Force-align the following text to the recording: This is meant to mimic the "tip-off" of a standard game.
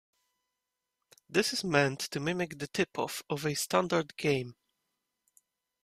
This 1.29 1.53
is 1.53 1.63
meant 1.63 1.99
to 1.99 2.19
mimic 2.19 2.57
the 2.57 2.65
"tip-off" 2.65 3.21
of 3.29 3.45
a 3.45 3.53
standard 3.53 4.17
game. 4.17 4.55